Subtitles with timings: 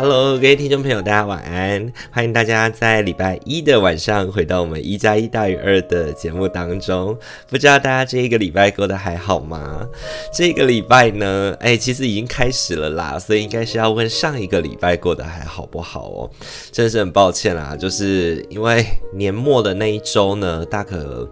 [0.00, 1.92] Hello，各位听众朋友，大家晚安！
[2.12, 7.18] 欢迎大家在礼拜一的晚上回到我们一加一大于二的节目当中。
[7.48, 9.84] 不知道大家这一个礼拜过得还好吗？
[10.32, 16.30] 这个礼拜呢，哎，其实已经开始了啦，所以应该是要问上一个礼拜过得还好不好哦。
[16.70, 21.28] 真是很抱歉啦，就是因为年末的那一周呢，大可。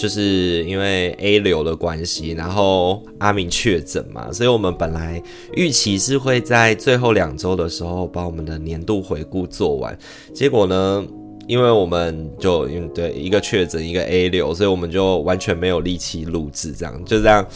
[0.00, 9.94] 就是因为 A 流的关系，然后阿明确诊嘛，所以我们本来预期是会在最后两周的时候把我们的年度回顾做完，
[10.32, 11.06] 结果呢，
[11.46, 17.46] 因为我们就因对一个确诊一个 A 流，所以我们就完全没有力气录制，这样就这样。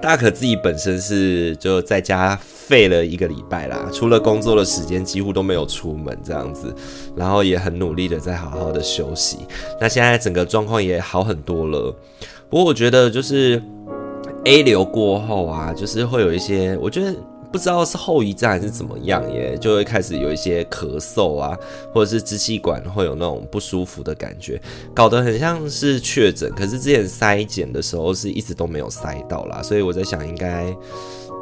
[0.00, 6.74] 大可自己本身是就在家废了一个礼拜啦，除了工作的时间几乎都没有出门这样子，
[7.14, 9.38] 然后也很努力的在好好的休息。
[9.80, 11.94] 那现在整个状况也好很多了，
[12.48, 13.62] 不过我觉得就是
[14.44, 17.14] A 流过后啊，就是会有一些，我觉得。
[17.52, 21.58] 不知道是后遗症还是怎么样耶，就会开始有一些咳嗽啊，
[21.92, 24.60] 或者是支气管会有那种不舒服的感觉，
[24.94, 26.50] 搞得很像是确诊。
[26.52, 30.74] 可是之前筛检的时候是一直都没有筛到啦，所以我在想应该。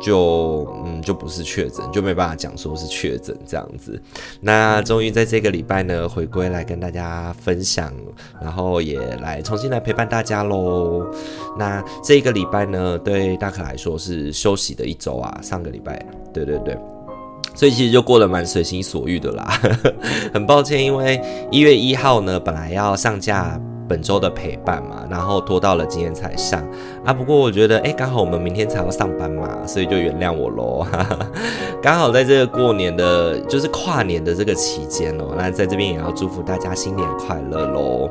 [0.01, 4.01] 就嗯，就不是确诊，就没办法讲说是确诊这样子。
[4.41, 7.93] 那终于在这个礼拜呢，回归来跟大家分享，
[8.41, 11.07] 然后也来重新来陪伴大家喽。
[11.59, 15.39] 那这个礼拜呢，对大可来说是休息的一周啊。
[15.43, 16.79] 上个礼拜，对对对，
[17.55, 19.61] 所以其实就过得蛮随心所欲的啦。
[20.33, 23.61] 很抱歉，因为一月一号呢，本来要上架。
[23.89, 26.63] 本周的陪伴嘛，然后拖到了今天才上
[27.05, 27.13] 啊。
[27.13, 30.87] 不过我觉得，哎，刚好我们明天才要上班嘛，所以就原谅我喽。
[31.83, 38.11] 刚好在这个过年的，就是跨年的这个期间哦，那在这边也要祝福大家新年快乐喽。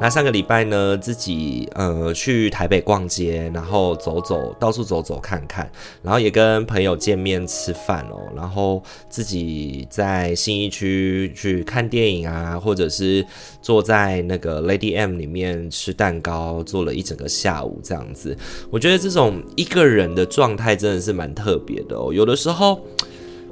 [0.00, 5.68] 那上个礼拜呢，自己呃去台北逛街，然后走走，到处走走看看，
[6.02, 13.24] 然后也跟朋友见面吃饭哦，然后自己在新一区去看电影啊，或者是
[13.66, 15.16] 坐在那个 Lady M。
[15.16, 18.36] 里面吃蛋糕，做了一整个下午这样子，
[18.70, 22.12] 我觉得这种一个人的状态真的是蛮特别的哦。
[22.12, 22.78] 有的时候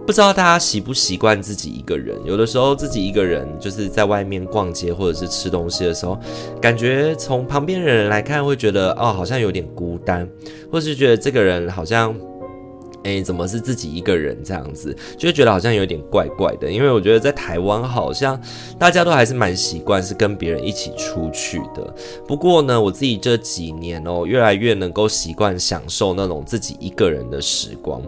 [0.06, 6.20] 不知道大家习不习惯自己一个人，有的时候自己一个人就是在外面逛街或者是吃东西的时候，
[6.60, 10.28] 感觉从旁边的人来看会觉得哦，好像有点孤单，
[10.70, 12.14] 或是觉得这个人好像。
[13.04, 16.70] 哎，怎么是自己一个人这样子，就会觉得好像有点怪怪的。
[16.70, 18.40] 因为我觉得在台湾好像
[18.78, 21.94] 大家都还是蛮习惯是跟别人一起出去的。
[22.26, 28.00] 不过呢，我自己这几年哦，越来越能够习惯享受那种自己一个人的时光。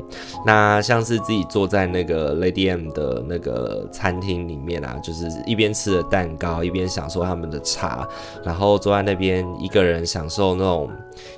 [0.47, 8.09] 那像是自己坐在那个 Lady M 的那个餐厅里面啊，就是一边吃着蛋糕，一边享受他们的茶，
[8.43, 10.91] 然后坐在那边一个人享受那种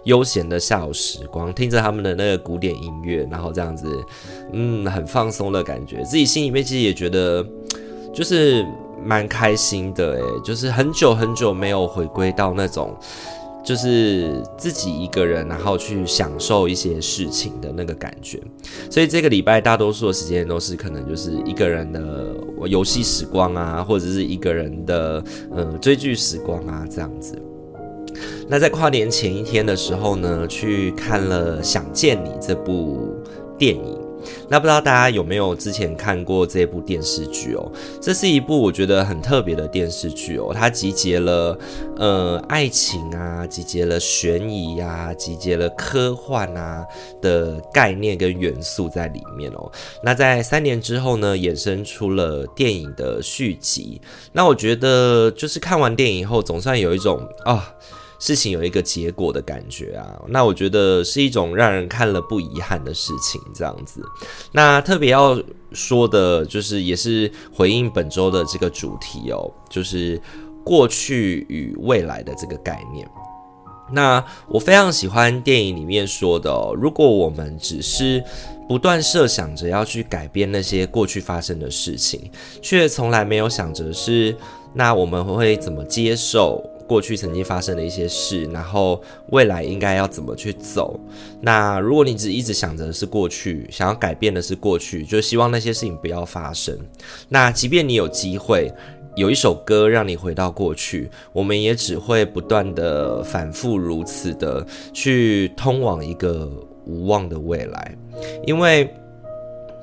[0.05, 3.48] 悠闲的下午时光，听着他们的那个古典音乐，然后。
[3.53, 3.87] 这样子，
[4.53, 7.45] 嗯，很放松的感觉，自己心里面其实也觉得，
[8.13, 8.67] 就是
[9.05, 12.97] 蛮开心的，诶，就是很久很久没有回归到那种，
[13.65, 18.41] 就是自己一个人，然后去享受一些事情的那个感觉。
[18.91, 22.35] 所以这个礼拜大多数的时间都是可能就是一个人的
[22.67, 25.23] 游戏时光啊，或者是一个人的
[25.55, 27.41] 嗯追剧时光啊，这样子。
[28.49, 33.15] 那在跨年前一天的时候呢，去看了《想见你》这部。
[33.59, 33.99] 电影，
[34.49, 37.71] 那不知道大家有没有之前看过这部电视剧哦？
[38.01, 41.59] 这是一部我觉得很特别的电视剧哦，它集结了
[41.97, 46.87] 呃爱情啊，集结了悬疑啊，集结了科幻啊
[47.21, 49.71] 的概念跟元素在里面哦。
[50.03, 54.01] 那在三年之后呢，衍生出了电影的续集。
[54.33, 57.55] 那我觉得就是看完电影以后，总算有一种啊。
[57.55, 57.63] 哦
[58.19, 64.03] 事情有一个结果的感觉啊，那我觉得是一种让人看了不遗憾的事情，这样子。
[64.53, 65.41] 那特别要
[65.73, 70.20] 说的就是，也是回应本周的这个主题哦，就是
[70.65, 73.09] 过去与未来的这个概念。
[73.91, 78.23] 那我非常喜欢电影里面说的，如果我们只是
[78.69, 82.31] 不断设想着要去改变那些过去发生的事情，
[82.61, 84.37] 却从来没有想着是，
[84.75, 86.62] 那我们会怎么接受？
[86.88, 90.99] 过去曾经发生的一些事，然后未来应该要怎么去走？
[91.43, 96.76] 那如果你只一直想着是过去，想要改变的是过去，就希望那些事情不要发生。
[97.29, 98.73] 那即便你有机会，
[99.17, 106.50] 有一首歌让你回到过去，我们也只会不断的反复如此的去通往一个
[106.87, 107.94] 无望的未来，
[108.46, 108.91] 因为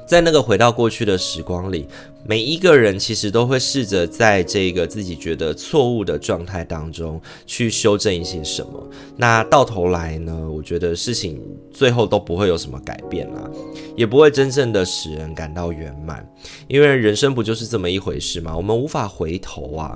[0.07, 1.87] 在那个回到过去的时光里。
[2.27, 8.89] 每一个人其实都会试着在这个自己觉得错误的状态当中去修正一些什么。
[9.15, 11.39] 那到头来呢，我觉得事情
[11.71, 13.47] 最后都不会有什么改变啦，
[13.95, 16.27] 也不会真正的使人感到圆满。
[16.67, 18.57] 因为人生不就是这么一回事吗？
[18.57, 19.95] 我们无法回头啊。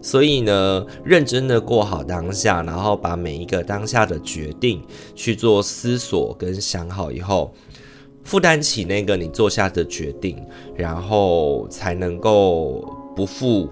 [0.00, 4.80] 所以呢，认真的过好当下，然后把每一个当下的决定
[5.16, 7.52] 去做思索跟想好以后。
[8.24, 10.42] 负担起那个你做下的决定，
[10.74, 12.84] 然后才能够
[13.14, 13.70] 不负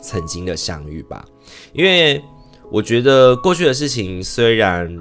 [0.00, 1.24] 曾经的相遇吧。
[1.72, 2.22] 因为
[2.70, 4.94] 我觉得过去的事情虽然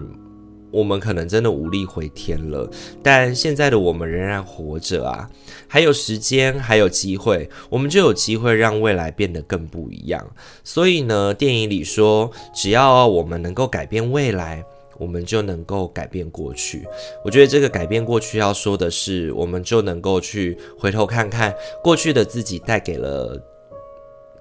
[0.71, 2.69] 我们可能真的无力回天了，
[3.03, 5.29] 但现在的我们仍然活着啊，
[5.67, 10.25] 还有时间，还有机会，我们就有机会让未来变得更不一样。
[10.63, 14.63] 所以呢，电影里说，只要我们能够改变未来。
[15.01, 16.87] 我们就能够改变过去。
[17.25, 21.53] 我觉得这个改变过去要说的是，我们就能够去回头看看
[21.83, 23.41] 过去的自己带给了，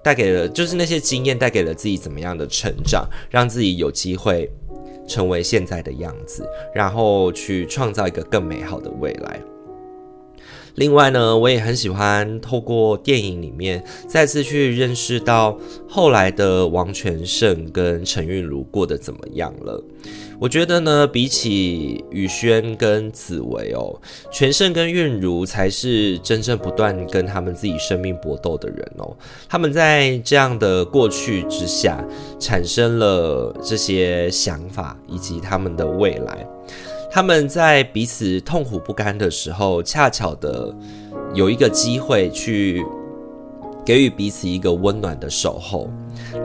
[0.03, 4.47] 带给了，就是那些经验带给了自己怎么样的成长，让自己有机会
[5.07, 9.41] 成为现在的样子，然后去创造一个更美好的未来。
[10.75, 15.57] 另外呢，我也很喜欢透过电影里面再次去认识到
[15.87, 19.83] 后来的王全胜跟陈韵如过得怎么样了。
[20.39, 24.01] 我觉得呢，比起宇轩跟紫薇哦，
[24.31, 29.15] 全胜跟韵如才是真正不断跟他们自己生命搏斗的人哦。
[29.47, 32.03] 他们在这样的过去之下，
[32.39, 36.47] 产生了这些想法以及他们的未来。
[37.13, 40.73] 他们在彼此痛苦不甘的时候，恰巧的
[41.33, 42.81] 有一个机会去
[43.85, 45.89] 给予彼此一个温暖的守候。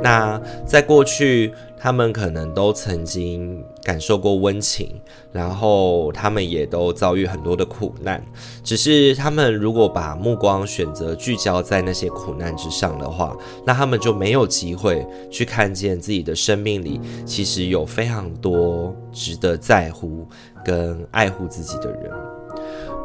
[0.03, 5.01] 那在过去，他们可能都曾经感受过温情，
[5.33, 8.25] 然后他们也都遭遇很多的苦难。
[8.65, 20.27] 只是他们如果把目光选择聚焦在那些苦难之上的话，那他们就没有机会去看见自己的生命里其实有非常多值得在乎
[20.65, 22.11] 跟爱护自己的人。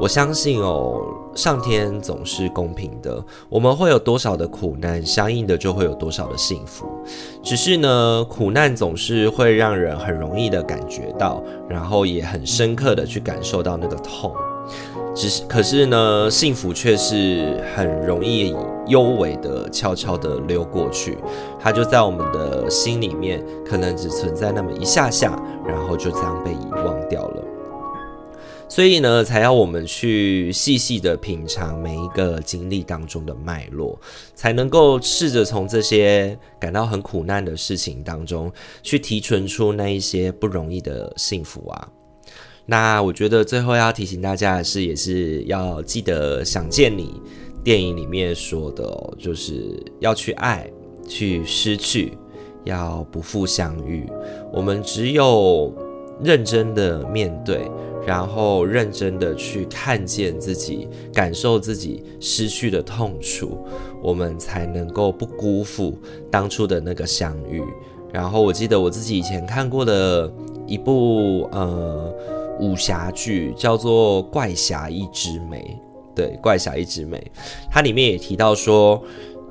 [0.01, 1.00] 我相信哦，
[1.36, 3.24] 上天总是公平的。
[3.50, 6.88] 我们会有多少的苦难，相应的就会有多少的幸福。
[7.44, 14.33] 只是呢，苦难总是会让人很容易的感觉到，然后也很深刻的去感受到那个痛。
[15.13, 18.56] 只是，可是呢，幸福却是很容易
[18.88, 21.15] 幽微的、悄悄的溜过去。
[21.59, 27.44] 它就在我们的心里面，可能只存在那么一下下，然后就这样被遗忘掉了。
[28.71, 34.00] 所以呢，才要我们去细细的品尝每一个经历当中的脉络，
[34.33, 38.50] 才能够试着从这些感到很苦难的事情当中，
[38.81, 41.89] 去提纯出那一些不容易的幸福啊。
[42.65, 47.21] 那我觉得最后要提醒大家的是，也是要记得想见你
[47.65, 50.71] 电影里面说的哦，就是要去爱，
[51.06, 52.17] 去失去，
[52.63, 54.07] 要不负相遇。
[54.53, 55.75] 我们只有
[56.23, 57.69] 认真的面对。
[58.03, 63.56] 然后认真的去看见自己，感受自己失去的痛楚，
[64.01, 65.95] 我们才能够不辜负
[66.31, 67.62] 当初的那个相遇。
[68.12, 70.33] 然后我记得我自己以前看过的
[70.65, 72.12] 一部呃
[72.59, 75.59] 武侠剧，叫做《怪侠一枝梅》。
[76.15, 77.17] 对，《怪侠一枝梅》，
[77.69, 79.00] 它里面也提到说，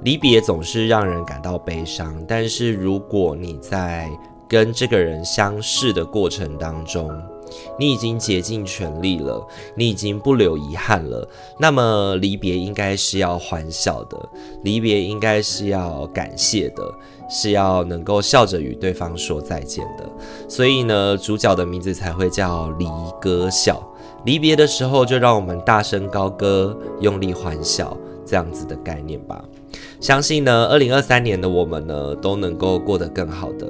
[0.02, 4.10] 离别总是让人感到悲伤，但是如果你在
[4.50, 7.08] 跟这个人相识的过程当中，
[7.78, 11.24] 你已经竭尽全力了，你已经不留遗憾了。
[11.56, 14.18] 那么离别应该是要欢笑的，
[14.64, 16.82] 离别应该是要感谢的，
[17.28, 20.04] 是要能够笑着与对方说再见的。
[20.48, 22.86] 所以呢，主角的名字才会叫离
[23.20, 23.80] 歌笑。
[24.24, 29.44] 离别的时候，就让我们大声高歌，用力欢笑，这样子的概念吧。
[30.00, 33.66] 相信呢，二零二三年的我们呢，都能够过得更好的，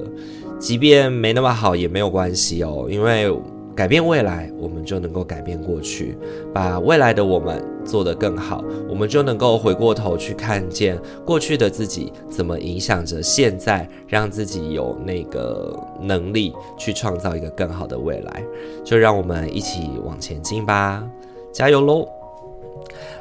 [0.61, 3.35] 即便没那么好也没有关系哦，因为。
[3.73, 6.19] 改变未来，我们就能够改变过去，
[6.53, 18.45] 把未来的我们做得更好，我们就能够回过头去看见过去的自己怎么影响着现在，让自己有那个能力去创造一个更好的未来。
[18.85, 21.03] 就让我们一起往前进吧，
[21.51, 22.20] 加油喽！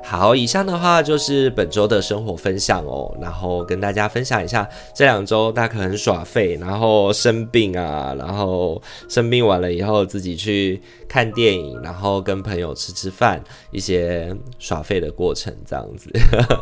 [0.03, 16.11] 好，以上的话就是本周的生活分享哦，然后跟大家分享一下这两周大家可很耍废，然后生病啊，然后生病完了以后自己去看电影，然后跟朋友吃吃饭，一些耍废的过程这样子。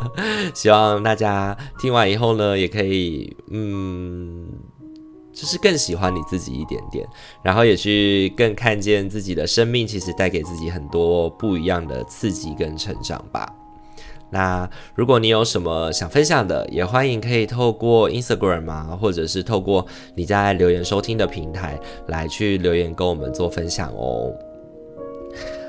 [0.54, 4.46] 希望大家听完以后呢，也可以嗯。
[5.38, 7.06] 就是更喜欢你自己一点点，
[7.44, 13.48] 然后也去更看见自己的生命，其实带给自己很多不一样的刺激跟成长吧。
[14.30, 21.78] 那如果你有什么想分享的，也欢迎可以透过 Instagram 啊，或者是透过你在留言收听的平台
[22.08, 24.32] 来去留言跟我们做分享哦。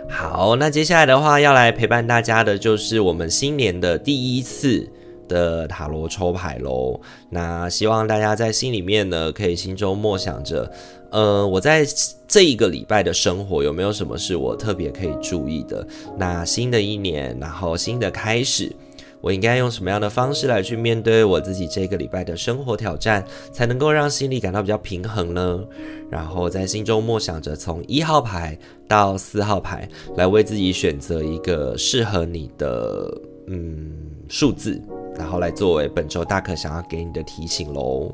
[0.09, 4.91] 好，那接下来的话要来陪伴大家的就是我们新年的第一次
[5.29, 10.69] 的塔罗抽牌喽，那希望大家在心里面呢，可以心中默想着，
[11.12, 11.86] 呃，我在
[12.27, 15.88] 这一个礼拜的生活有没有什么是我特别可以注意的？
[16.17, 18.75] 那新的一年，然后新的开始，
[19.21, 25.63] 我应该用什么样的方式来去面对我自己这个礼拜的生活挑战，才能够让心里感到比较平衡呢？
[26.09, 28.57] 然后在心中默想着，从一号牌
[28.88, 33.12] 到四号牌，来为自己选择一个适合你的
[33.48, 33.91] 嗯
[34.27, 34.81] 数字。
[35.17, 38.13] 然后来作为本周大可想要给你的提醒喽，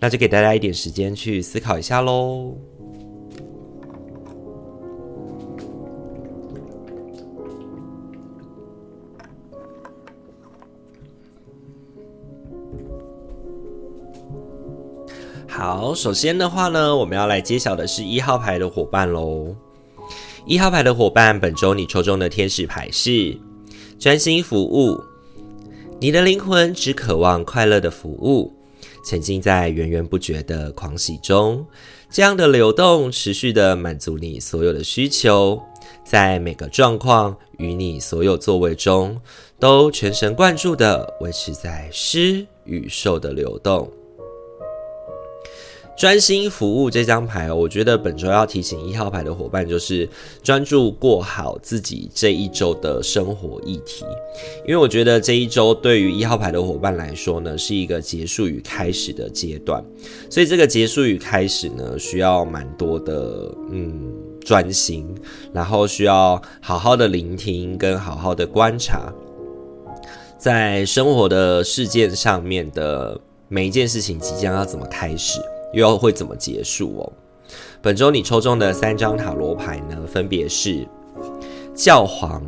[0.00, 2.56] 那就给大家一点时间去思考一下喽。
[15.50, 19.54] 好，首先的话呢，我们要来揭晓的是一号牌的伙伴喽。
[20.46, 23.36] 一号牌的伙伴，本周你抽中的天使牌是
[23.98, 24.98] 专心服务。
[26.00, 28.52] 你的灵魂只渴望快乐的服务，
[29.04, 31.66] 沉浸在源源不绝的狂喜中。
[32.08, 35.60] 这样的流动持续的满足你所有的需求，
[36.04, 39.20] 在每个状况与你所有座位中，
[39.58, 43.90] 都全神贯注的维持在施与受的流动。
[45.98, 50.08] 专心服务这张牌，我觉得本周要提醒一号牌的伙伴，就是
[50.44, 54.04] 专注过好自己这一周的生活议题。
[54.64, 59.84] 因为我觉得这一周对于一号牌的伙伴来说呢，是一个结束与开始的阶段，
[60.30, 64.08] 所以这个结束与开始呢，需要蛮多的嗯
[64.44, 65.04] 专心，
[65.52, 69.12] 然后需要好好的聆听跟好好的观察，
[70.38, 75.40] 在生活的事件上面的每一件事情即将要怎么开始。
[75.72, 77.12] 又要会怎么结束哦？
[77.80, 80.86] 本周你抽中的三张塔罗牌呢，分别是
[81.74, 82.42] 教皇、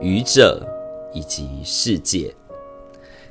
[0.00, 0.66] 愚者
[1.12, 2.34] 以及世界。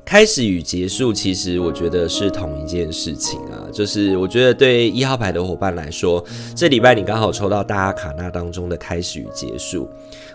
[0.05, 3.63] 开始与结束，其实我觉得是同一件事情啊。
[3.71, 6.21] 就是我觉得对一号牌的伙伴来说，
[6.53, 9.87] 这礼拜你刚好抽到大阿卡那当中的开始与结束，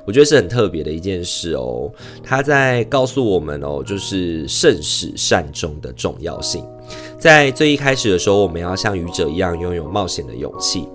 [0.06, 1.92] 我觉得是很特别的一件事哦。
[2.22, 6.64] 他在告诉我们哦，就是慎始善终的重要性。
[7.18, 10.88] 在最一开始的时候，我们要像愚者一样拥有冒险的勇气。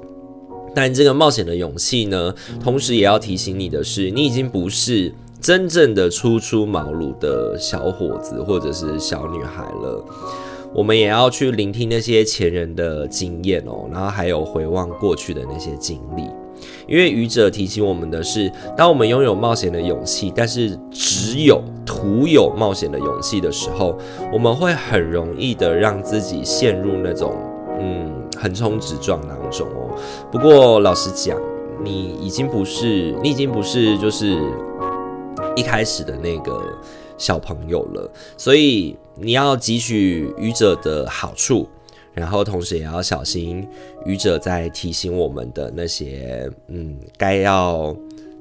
[0.75, 10.03] 但这个冒险的勇气呢，同时也要提醒你的是，你已经不是真正的初出茅庐的小伙子或者是小女孩了。
[10.73, 16.23] 我们也要去聆听那些前人的经验哦，然后还有回望过去的那些经历。
[16.87, 23.97] 因为愚者提醒我们的是，当我们拥有冒险的勇气，但是只有徒有冒险的勇气的时候，
[24.31, 27.35] 我们会很容易的让自己陷入那种
[27.79, 29.97] 嗯横冲直撞当中哦。
[30.31, 31.39] 不过老实讲，
[31.83, 34.37] 你已经不是，你已经不是就是
[35.55, 36.63] 一开始的那个
[37.17, 41.67] 小朋友了，所以你要汲取愚者的好处。
[42.15, 43.67] 然后，同时也要小心
[44.05, 47.95] 愚者在提醒我们的那些，嗯，该要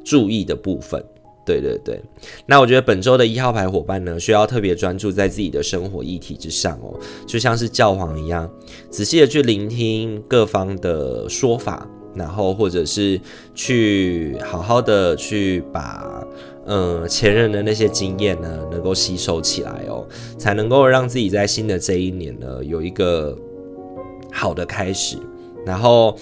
[0.05, 1.03] 注意的部分。
[1.45, 2.01] 对对对。
[2.47, 8.51] 那我觉得本周的一号牌伙伴呢，需要特别专注在自己的生活议题之上哦，就像是教皇一样，
[8.91, 13.21] 仔细的去聆听各方的说法，然后或者是
[13.55, 16.27] 去好好的去把，
[16.67, 20.07] 嗯，前人的那些经验呢，能够吸收起来哦，
[20.39, 23.37] 才能够让自己在新的这一年呢，有一个。
[24.35, 25.19] 好的开始，
[25.67, 26.17] 然后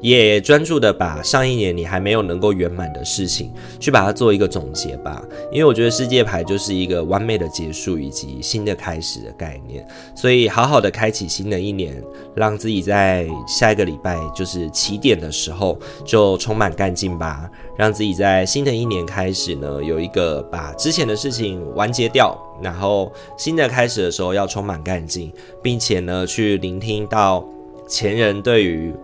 [0.00, 5.22] 也专注的把上一年你还没有能够圆满的事情，去把它做一个总结吧。
[5.50, 12.02] 因为我觉得世界牌就是一个完美的结束以及新的开始的概念，所以好好的开启新的一年，
[12.34, 17.50] 让自己在下一个礼拜就是起点的时候就充满干劲吧。
[17.76, 25.32] 让自己在新的一年开始呢，有一个把之前的事情完结掉，然后新的开始的时候要充满干劲，
[25.62, 27.44] 并且呢去聆听到。
[27.86, 28.94] 前人对于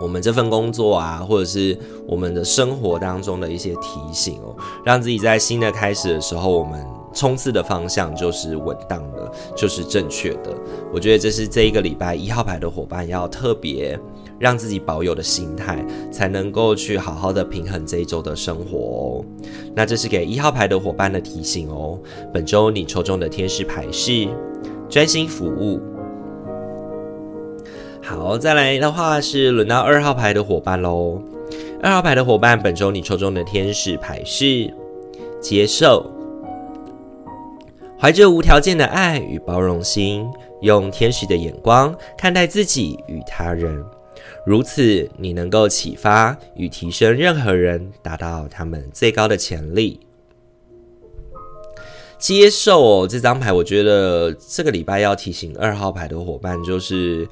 [0.00, 1.76] 我们这份工作啊，或者是
[2.06, 10.54] 我们的生活当中的一些提醒哦，让自己在新的开始的时候，我们冲刺的方向就是稳当的，就是正确的。
[10.92, 13.98] 我觉得这是这一个礼拜一号牌的伙伴要特别
[14.38, 19.24] 让自己保有的心态，才能够去好好的平衡这一周的生活哦。
[19.74, 21.98] 那这是给一号牌的伙伴的提醒哦。
[22.32, 24.28] 本周你抽中的天使牌是
[24.88, 25.80] 专心服务。
[28.08, 31.20] 好，再来的话是轮到二号牌的伙伴喽。
[31.82, 34.72] 二号牌的伙伴，本周你抽中的天使牌是
[35.42, 36.10] 接受，
[38.00, 40.26] 怀着无条件的爱与包容心，
[40.62, 43.84] 用天使的眼光看待自己与他人，
[44.46, 50.00] 如此你能够启发与提升任何人，达到他们最高的潜力。
[52.18, 57.28] 接受哦，这张牌，我觉得这个礼拜要提醒二号牌的伙伴，就是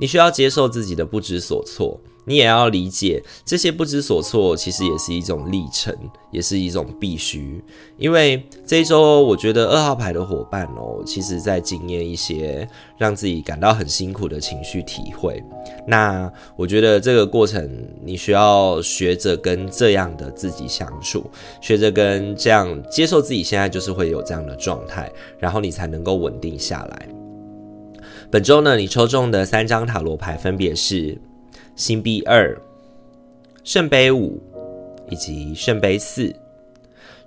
[0.00, 2.00] 你需要接受自己的不知所措。
[2.26, 5.92] 你也要理解，这些不知所措其实也是一种历程，
[6.30, 7.60] 也是一种必须。
[7.96, 15.42] 因为这一周，我觉得二号牌的伙伴哦，其实在经验一些让自己感到很辛苦的情绪体会。
[15.88, 21.24] 那我觉得这个过程，你需要学着跟这样的自己相处，
[21.60, 27.19] 学着跟这样接受自己现在就是会有这样的状态，然后你才能够稳定下来。
[28.30, 31.18] 本周呢，你抽中的三张塔罗牌分别是。
[31.76, 32.60] 星币二、
[33.64, 34.38] 圣杯五
[35.08, 36.30] 以及圣杯四，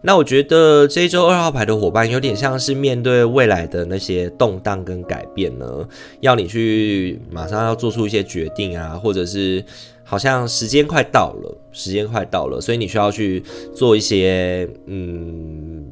[0.01, 5.87] 那我觉得这一周二号牌的伙伴有点像是面对未来的那些动荡跟改变呢，
[6.19, 9.63] 要你去马上要做出一些决定啊，或者是
[10.03, 13.41] 好像时间快到了，时间快到了，所以你需要去
[13.73, 15.83] 做一些嗯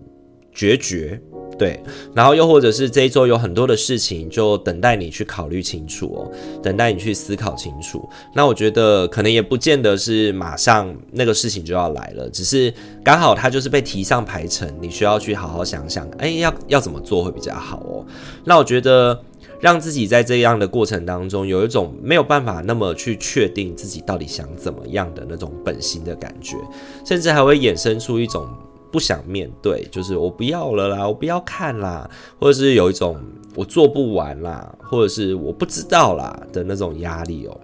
[0.52, 1.20] 决绝。
[1.62, 1.80] 对，
[2.16, 6.32] 然后又或者是这一周有很多的事情，就等待你去考虑清楚哦，
[6.64, 8.10] 等待你去思考清楚。
[8.34, 18.04] 那我觉得可能也不见得是马上那个事情就要来了，只是刚好它就是被提上排程，你需要去好好想想，哎，要要怎么做会比较好哦。
[18.44, 19.24] 那我觉得
[19.60, 26.58] 让自己在这样的过程当中有一种没有办法那么去确定自己到底想怎么样的那种本心的感觉，
[27.06, 28.50] 甚至还会衍生出一种。
[28.92, 33.18] 不想面对，就是我不要了啦，我不要看啦，或者是有一种
[33.56, 37.58] 我做不完啦，或者是我不知道啦的那种压力哦。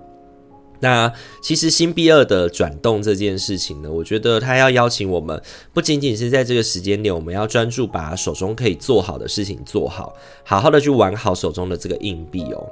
[0.80, 5.42] 那其实星币二的转动这件事情呢，我觉得他要邀请我们，
[5.74, 10.14] 不仅仅是在这个时间点，我们要专注把手中可以做好的事情做好，
[10.44, 12.64] 好好的去玩好手中的这个硬币哦，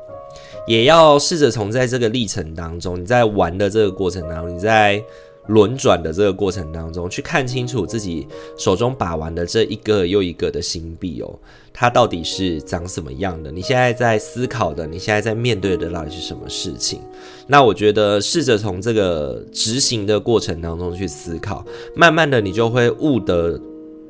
[0.67, 5.03] 也要试着从在这个历程当中，你在玩的这个过程当中，你在。
[5.47, 8.27] 轮转的这个过程当中，去看清楚自己
[8.57, 11.39] 手中把玩的这一个又一个的星币哦，
[11.71, 13.51] 它到底是长什么样的？
[13.51, 16.99] 你现在在思考的，你现在在面对的到底是什么事情？
[17.47, 23.59] 那我觉得试着从这个执行的过程当中去思考，慢慢的你就会悟得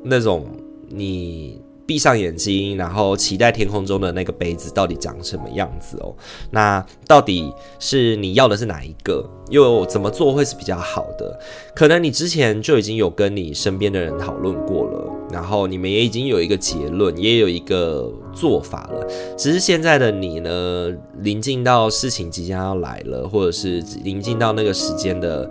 [0.04, 0.48] 那种
[0.90, 1.62] 你。
[1.88, 6.16] 闭上眼睛，然后期待天空中的那个杯子到底长什么样子哦？
[6.52, 9.30] 那到底是你要的是哪一个？
[9.52, 11.40] 又怎么做会是比较好的？
[11.76, 19.08] 可能你之前就已经有跟你身边的人讨论过了，然后你们也已经有一个结论，也有一个做法了。
[19.38, 25.48] 只是现在的你呢，临近到事情即将要来了，或者是临近到那个时间的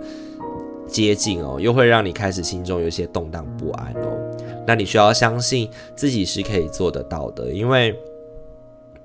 [0.85, 4.24] 接近哦，又会让你开始心中有些动荡不安哦。
[4.67, 7.95] 那你需要相信自己是可以做得到的，因为，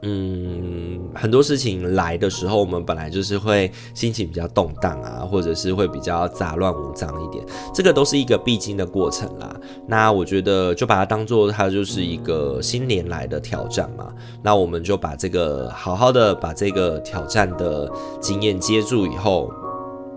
[0.02, 7.44] 嗯，很多事情来的时候，我们本来就是会心情比较动荡啊，或者是会比较杂乱无章一点，
[7.74, 9.54] 这个都是一个必经的过程啦。
[9.86, 14.10] 那我觉得就把它当做它就是一个新年来的挑战嘛，
[14.42, 19.52] 那我们就把这个好好的把这个挑战的经验接住以后，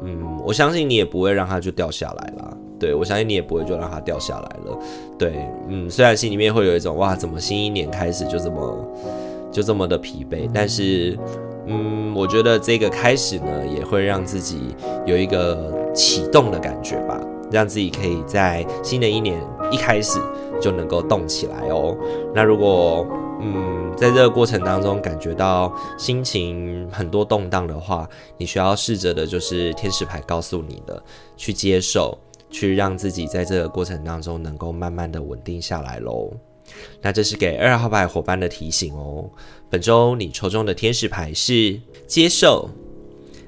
[0.04, 2.58] 嗯，我相信你也不会让它就掉下来了。
[2.84, 4.78] 对，我相信你也不会就让它掉下来了。
[5.18, 8.88] 对，嗯，虽然心里面会有一种哇，怎么新一年开始就这么
[9.54, 11.18] 就这么的疲惫，但是，
[11.66, 17.18] 嗯，我觉得这个开始呢，也会让自己有一个启动的感觉吧，
[17.50, 19.42] 让自己可以在新的一年
[19.72, 20.20] 一开始
[20.60, 21.96] 就能够动起来哦。
[22.36, 23.08] 那如果
[23.46, 31.02] 嗯，在这个过程当中感觉到心情很多动荡的话，你需要试着的就是天使牌告诉你的，
[31.38, 32.18] 去接受。
[32.54, 36.32] 去让自己在这个过程当中能够慢慢的稳定下来喽。
[37.02, 39.30] 那这是给二号牌伙伴的提醒哦。
[39.70, 42.70] 本周你抽中的天使牌是接受。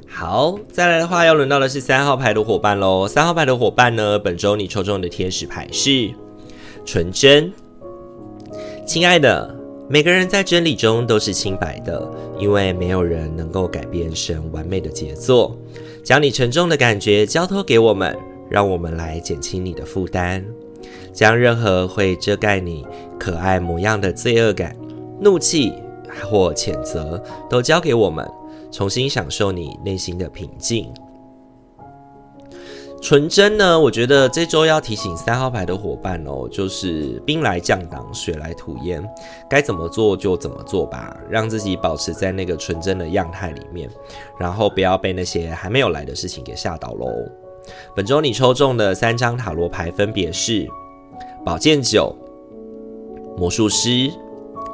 [0.05, 3.07] 好，再来的话要轮到的是三号牌的伙伴喽。
[3.07, 6.09] 三号牌的伙伴呢，本周你抽中的天使牌是
[6.85, 7.51] 纯真。
[8.85, 9.55] 亲爱的，
[9.89, 15.57] 每个人在真理中都是清白的，因为没有人能够改变神完美的杰作。
[16.03, 18.15] 将你沉重的感觉交托给我们。
[18.49, 20.43] 让我们来减轻你的负担，
[21.13, 22.85] 将任何会遮盖你
[23.19, 24.75] 可爱模样的罪恶感、
[25.19, 25.73] 怒气
[26.29, 28.29] 或谴责都交给我们，
[28.71, 30.93] 重新享受你内心的平静。
[33.01, 39.07] 纯真呢，我觉得这周要提醒三号牌的伙伴哦，就是兵来将挡，水来土掩，
[39.47, 43.87] 该怎么做就怎么做吧，让自己保持在那个纯真的样态里面，
[44.39, 47.07] 然后不要被那些还没有来的事情给吓倒喽。
[47.95, 50.67] 本周你抽中的三张塔罗牌分别是
[51.45, 52.15] 宝剑九、
[53.37, 54.11] 魔术师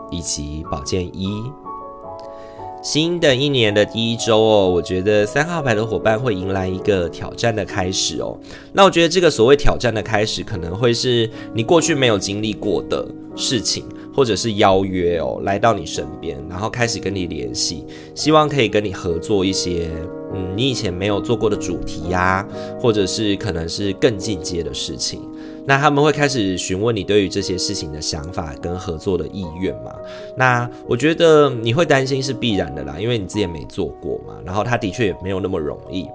[0.10, 1.44] 以及宝剑一。
[2.84, 8.36] 新的一年的第一周哦，我觉得三号牌的伙伴会迎来一个挑战的开始哦。
[8.74, 19.88] 那我觉得这个所谓挑战的开始，可能会是你过去没有经历过的事情，或者是邀约哦，来到你身边，然后开始跟你联系，希望可以跟你合作一些，
[20.34, 22.48] 嗯，你以前没有做过的主题呀，
[22.80, 25.22] 或者是可能是更进阶的事情。
[25.66, 29.94] 那他们会开始询问你对于这些事情的想法跟合作的意愿嘛？
[30.36, 34.36] 那我觉得你会担心是必然的啦，因为你之前没做过嘛。
[34.44, 36.08] 然后他的确也没有那么容易。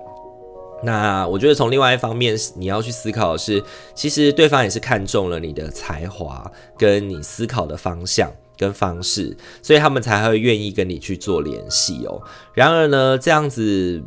[0.82, 3.62] 那我觉得从另外一方面，你要去思考的是，
[3.94, 12.20] 其实对方也是看中了你的才华跟你思考的方向跟方式，所以他们才会愿意跟你去做联系哦。
[12.54, 14.02] 然而呢，这样子。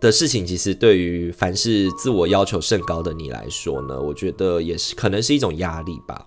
[0.00, 6.24] 的事情，其实对于凡是自我要求甚高的你来说呢，我觉得也是可能是一种压力吧，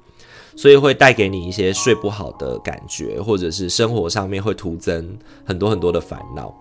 [0.55, 6.53] 所以会带给你一些睡不好的感觉，或者是生活上面会徒增很多很多的烦恼。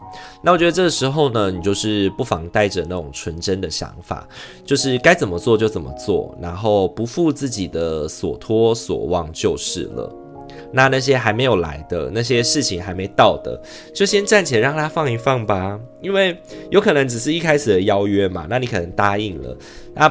[0.43, 4.27] 那我觉得这个时候呢，你就是不妨带着那种纯真的想法，
[4.65, 10.11] 就是该怎么做就怎么做，然后不负自己的所托所望就是了。
[10.73, 13.61] 那那些还没有来的那些事情还没到的，
[13.95, 16.37] 就先暂且让他放一放吧，因为
[16.71, 18.47] 有可能只是一开始的邀约嘛。
[18.49, 19.57] 那你可能答应了，
[19.95, 20.09] 那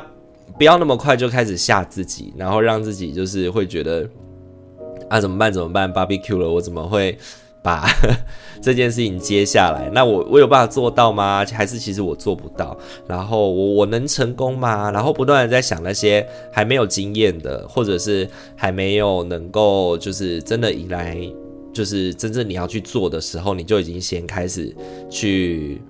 [0.58, 4.08] 不要那么快就开始吓自己，然后让自己就是会觉得
[5.10, 7.18] 啊怎么办怎么办，barbecue 了，我怎么会？
[7.62, 7.88] 把
[8.62, 11.46] 这件事情接下来，那我我有办法做到吗？
[11.52, 12.78] 还是其实我做不到？
[13.08, 14.92] 然后我我能成功吗？
[14.92, 21.18] 然后不断的在想那些还没有经验的，或者是还没有能够就是真的迎来，
[21.74, 24.76] 就是真正你要去做的时候，你就已经先开始
[25.10, 25.82] 去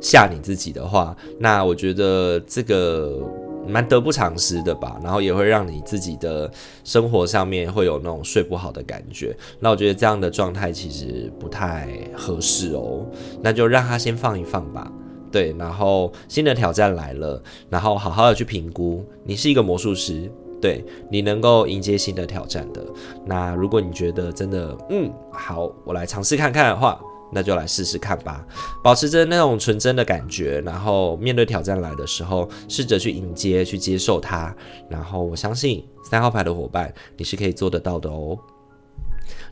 [0.00, 3.18] 吓你自己的话，那我觉得这个。
[3.66, 6.50] 蛮得不偿失的吧，然后也会让你自己的
[6.84, 9.36] 生活上面会有那种睡不好的感觉。
[9.60, 13.06] 那我觉得这样的状态其实不太合适哦，
[13.40, 14.90] 那就让他先放一放吧。
[15.30, 19.04] 对，然后新的挑战来了，然后好好的去评估。
[19.24, 22.84] 你是一个魔术师，对，你能够迎接新的挑战的。
[23.24, 27.00] 那如果你觉得真的，嗯，好，我来尝试看看的话。
[27.32, 28.44] 那就来试试看吧，
[28.84, 34.54] 保持着那种纯真的感觉，然后面对挑战来的时候，试着去迎接、去接受它。
[34.88, 38.38] 然后我相信三号牌的伙伴，你是可以做得到的哦。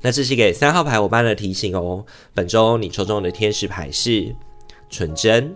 [0.03, 2.05] 那这是给三号牌伙伴的提醒哦。
[2.35, 4.35] 本周你抽中的天使牌是
[4.91, 5.55] 纯真。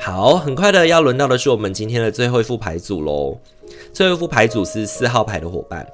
[0.00, 3.38] 好，很快的要轮到的是我们今天的最后一副牌组喽。
[3.92, 5.86] 最后一副牌组是四号牌的伙伴。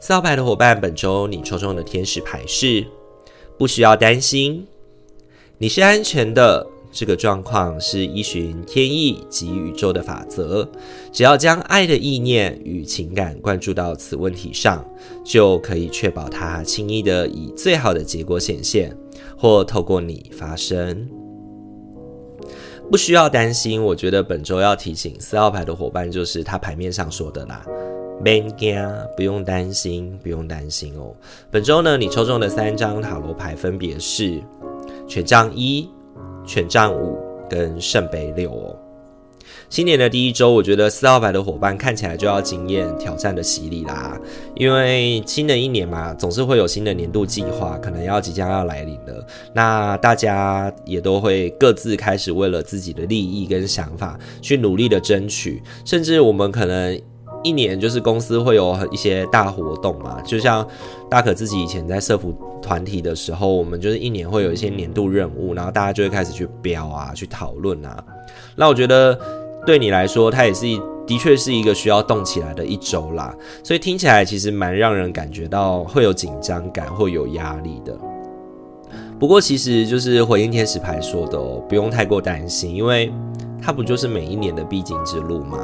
[0.00, 2.86] 四号牌的伙伴，本周你抽中的天使牌是。
[3.58, 4.66] 不需要担心，
[5.58, 6.66] 你是安全的。
[6.92, 10.66] 这个状况是依循天意及宇宙的法则，
[11.12, 14.82] 只要将爱的意念与情感灌注到此问题上，
[15.22, 18.96] 就可以确保它轻易的以最好的结果显现，
[19.36, 21.06] 或透过你发生。
[22.90, 27.62] 不需要担心，我觉得本周要提醒四号牌的伙伴，就是他牌面上说的啦。
[28.24, 28.76] 别惊，
[29.16, 31.14] 不用担心，不用担心哦。
[31.50, 34.42] 本周呢，你抽中的三张塔罗牌分别是
[35.06, 35.88] 权杖一、
[36.44, 37.16] 权杖五
[37.48, 38.76] 跟圣杯六哦。
[39.68, 44.18] 新年的第一周，我觉得四号牌的伙伴看起来就要经验挑战的洗礼啦。
[44.56, 49.24] 因为新的一年嘛，总是会有新的年度计划，可能要即将要来临了。
[49.52, 57.00] 那大家也都会各自开始为了自己的利益跟想法去努力的争取，甚至我们可能。
[57.42, 60.66] 一年就是公司会有一些大活动嘛，就像
[61.08, 68.04] 大可自己以前在社福团体的时候，我们就是一年会有一些年度任务，然后大家就会开始去标啊，去讨论啊。
[68.56, 69.18] 那我觉得
[69.64, 70.66] 对你来说，它也是
[71.06, 77.96] 的确是一个需要动起来的一周啦，所以听起来其实蛮让人感觉到会有紧张感，会有压力的。
[79.18, 83.12] 不过其实就是回应天使牌说的哦，不用太过担心，因为。
[83.58, 85.58] 它不就是每一年的必经之路吗？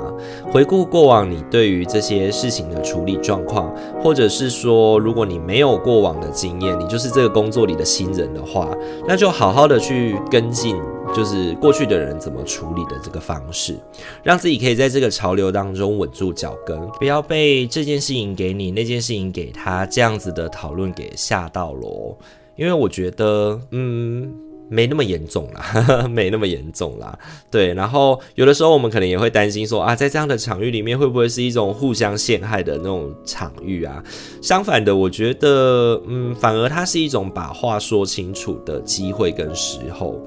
[0.51, 10.77] 回顾过往，你对于这些事情的处理状况，或者是说，如果你没有过往的经验，你就是这个工作里的新人的话，那就好好的去跟进，
[11.15, 13.79] 就是过去的人怎么处理的这个方式，
[14.25, 22.17] 让自己可以在这个潮流当中稳住脚跟，不要被这件事情给你，那件事情给他这样子的讨论给吓到喽。
[22.57, 24.33] 因为我觉得，嗯。
[24.69, 27.19] 没那么严重啦， 没那么严重啦。
[27.51, 34.03] 对，然后有的时候我们可能也会担心说啊，在这样的场域里面会不会是一种互相陷害的那种场域啊？
[34.41, 40.19] 相反的，我觉得，嗯，反而它是一种把话说清楚的机会跟时候。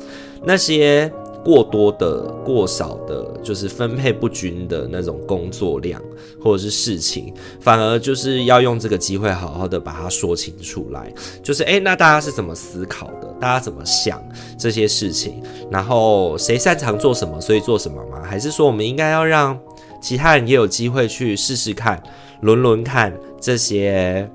[0.43, 1.11] 那些。
[1.45, 6.01] 过多的、过少的，就是分配不均的那种工作量
[6.41, 11.13] 或者是事情，反而就是要用这个机会好好的把它说清楚来。
[11.43, 13.27] 就是诶，那大家是怎么思考的？
[13.39, 14.19] 大家怎么想
[14.57, 15.39] 这些事情？
[15.69, 18.23] 然后谁擅长做什么，所以做什么吗？
[18.23, 19.55] 还是说我们应该要让
[20.01, 22.01] 其他人也有机会去试试看、
[22.41, 24.27] 轮轮看这些？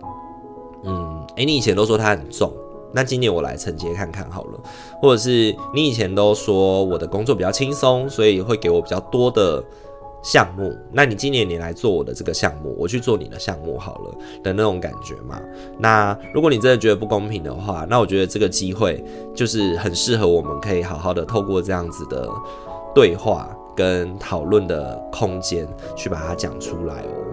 [0.84, 2.52] 嗯，诶，你以前都说它很重。
[2.92, 4.60] 那今年我来承接看看好了，
[5.00, 9.62] 或者是你以前都说我的工作比较轻松，所以会给我比较多的
[10.22, 10.76] 项目。
[10.92, 15.40] 那你今年你来做我的这个项目，我去做你的项目好了的那种感觉嘛？
[15.78, 19.02] 那如果你真的觉得不公平的话，那我觉得这个机会
[19.34, 22.28] 就是很适合我们可以好好的透过这样子的
[22.94, 27.29] 对话跟讨论的空间去把它讲出来哦。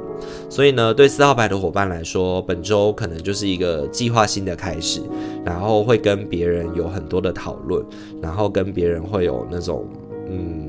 [0.50, 5.02] 所以呢，对四号牌的伙伴来说，本周可能就是一个计划性的开始，
[5.46, 7.86] 然后会跟别人有很多的讨论，
[8.22, 9.86] 然后跟别人会有那种
[10.30, 10.67] 嗯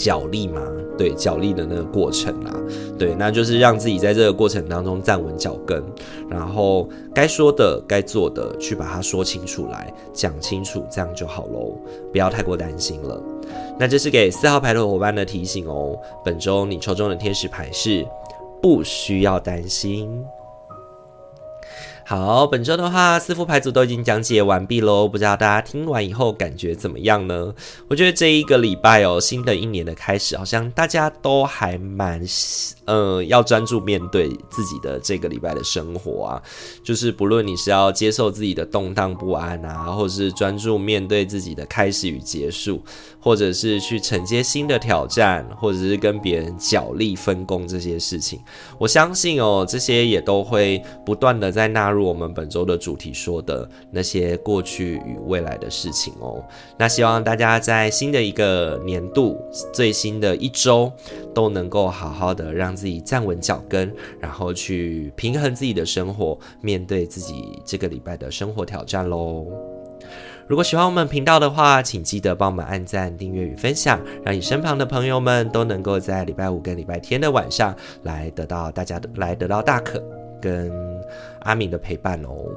[0.00, 0.62] 脚力嘛，
[0.96, 2.54] 对，脚力的那个过程啊，
[2.96, 5.82] 对，那就是让自己在这个过程当中站稳脚跟，
[6.30, 11.76] 然后该说的、该做的去把它说清楚来，讲清楚，这样就好喽，
[12.12, 13.20] 不要太过担心了。
[13.76, 15.98] 那这是给四号牌的伙伴的提醒哦。
[16.24, 18.06] 本周你抽中的天使牌是
[18.62, 20.24] 不需要担心。
[22.10, 25.06] 好，本周的话，四副牌组都已经讲解完毕喽。
[25.06, 27.52] 不知道大家听完以后感觉怎么样呢？
[27.86, 32.18] 我觉得这一个礼拜哦，新的一年的开始，好像大家都还蛮，
[32.86, 36.42] 呃，要专注面对自己的这个礼拜的生活啊。
[36.82, 42.82] 就是不论你是要接受自己的动荡不安啊，或者是专注面对自己的开始与结束，
[43.20, 48.40] 或者是去承接新的挑战，或者是跟别人角力分工这些事情，
[48.78, 51.97] 我相信哦，这些也都会不断的在纳入。
[52.04, 56.44] 我们本周的主题说的那些过去与未来的事情哦，
[56.78, 59.40] 那希望大家在新的一个年度
[59.72, 60.92] 最新的一周
[61.34, 69.46] 都能够好好的让自己站稳脚跟，然后去平衡自己的生活，面对自己这个礼拜的生活挑战喽。
[70.46, 80.02] 如果喜欢我们频道的话，请记得帮我们按赞、订阅与分享，让你身旁的朋友们都能够在礼拜五跟礼拜天的晚上来得到大家的来得到大可
[80.40, 80.72] 跟
[81.40, 82.50] 阿敏的陪伴哦，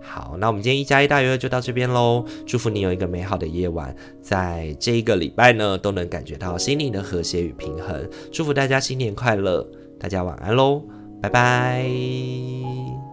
[0.00, 2.24] 好，那我们今天一加一大于二就到这边喽。
[2.46, 8.08] 祝福你有一个美好的夜晚，在这一个礼拜呢都能感觉到心灵的和谐与平衡。
[8.32, 9.66] 祝福大家新年快乐，
[9.98, 10.82] 大家晚安喽，
[11.20, 13.05] 拜拜。